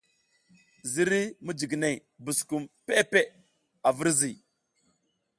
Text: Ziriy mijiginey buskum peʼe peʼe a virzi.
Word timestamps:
Ziriy 0.91 1.27
mijiginey 1.45 1.95
buskum 2.23 2.63
peʼe 2.85 3.03
peʼe 3.11 3.31
a 3.87 3.89
virzi. 3.97 4.31